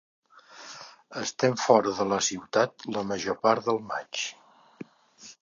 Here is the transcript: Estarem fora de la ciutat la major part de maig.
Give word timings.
Estarem 1.23 1.57
fora 1.63 1.93
de 1.99 2.07
la 2.13 2.19
ciutat 2.29 2.87
la 2.97 3.05
major 3.13 3.39
part 3.45 3.69
de 3.71 3.77
maig. 3.93 4.25